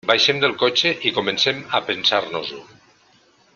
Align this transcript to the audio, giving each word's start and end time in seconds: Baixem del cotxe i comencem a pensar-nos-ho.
Baixem 0.09 0.37
del 0.43 0.55
cotxe 0.63 0.93
i 1.09 1.13
comencem 1.17 1.61
a 1.81 1.83
pensar-nos-ho. 1.91 2.65